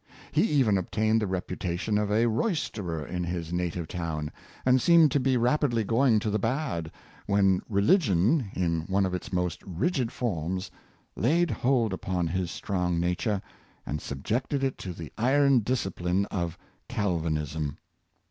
[0.31, 4.31] He even obtained the reputation of a roysterer in his native town,
[4.65, 6.91] and seemed to be rapidly going to the bad,
[7.27, 10.71] when religion, in one of its most rigid forms,
[11.15, 13.43] laid hold upon his strong nature,
[13.85, 16.57] and subjected it to the iron discipline of
[16.89, 17.77] calvanism.